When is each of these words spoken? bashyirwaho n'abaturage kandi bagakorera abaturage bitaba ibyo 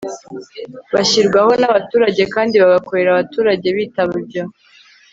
bashyirwaho 0.93 1.51
n'abaturage 1.57 2.23
kandi 2.33 2.55
bagakorera 2.61 3.09
abaturage 3.11 3.67
bitaba 3.77 4.13
ibyo 4.21 4.43